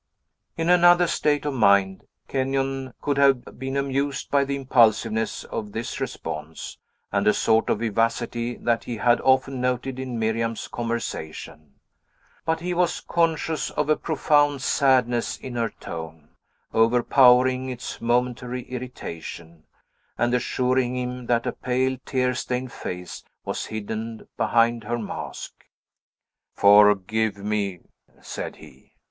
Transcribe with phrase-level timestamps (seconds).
[0.57, 5.99] In another state of mind, Kenyon could have been amused by the impulsiveness of this
[6.01, 6.79] response,
[7.11, 11.75] and a sort of vivacity that he had often noted in Miriam's conversation.
[12.45, 16.29] But he was conscious of a profound sadness in her tone,
[16.73, 19.65] overpowering its momentary irritation,
[20.17, 25.63] and assuring him that a pale, tear stained face was hidden behind her mask.
[26.55, 27.81] "Forgive me!"
[28.19, 28.93] said he.